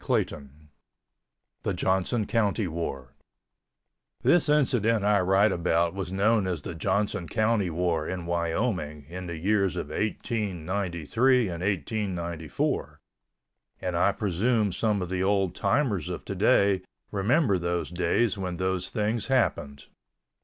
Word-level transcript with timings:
CHAPTER 0.03 0.23
XV 0.39 0.49
THE 1.61 1.73
JOHNSON 1.75 2.25
COUNTY 2.25 2.67
WAR 2.67 3.13
This 4.23 4.49
incident 4.49 5.05
I 5.05 5.19
write 5.19 5.51
about 5.51 5.93
was 5.93 6.11
known 6.11 6.47
as 6.47 6.63
the 6.63 6.73
Johnson 6.73 7.27
County 7.27 7.69
War 7.69 8.07
in 8.09 8.25
Wyoming 8.25 9.05
in 9.09 9.27
the 9.27 9.37
years 9.37 9.75
of 9.75 9.89
1893 9.89 11.41
and 11.49 11.61
1894, 11.61 12.99
and 13.79 13.95
I 13.95 14.11
presume 14.11 14.73
some 14.73 15.03
of 15.03 15.09
the 15.09 15.21
old 15.21 15.53
timers 15.53 16.09
of 16.09 16.25
today 16.25 16.81
remember 17.11 17.59
those 17.59 17.91
days 17.91 18.39
when 18.39 18.57
those 18.57 18.89
things 18.89 19.27
happened. 19.27 19.85